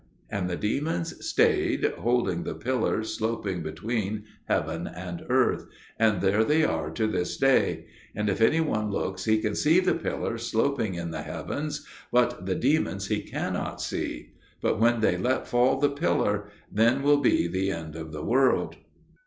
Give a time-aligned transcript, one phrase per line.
[0.31, 5.67] And the demons stayed, holding the Pillar sloping between heaven and earth;
[5.99, 7.85] and there they are to this day.
[8.15, 12.47] And if any one looks, he can see the Pillar sloping in the heavens, but
[12.47, 14.31] the demons he cannot see.
[14.59, 18.77] But when they let fall the Pillar, then will be the end of the world.